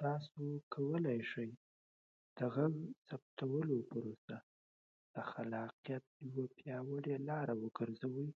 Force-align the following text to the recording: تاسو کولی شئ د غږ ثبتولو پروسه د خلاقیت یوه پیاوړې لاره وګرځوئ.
تاسو 0.00 0.42
کولی 0.74 1.20
شئ 1.30 1.50
د 2.36 2.38
غږ 2.54 2.74
ثبتولو 3.08 3.76
پروسه 3.90 4.36
د 5.14 5.16
خلاقیت 5.30 6.04
یوه 6.28 6.44
پیاوړې 6.56 7.16
لاره 7.28 7.54
وګرځوئ. 7.62 8.30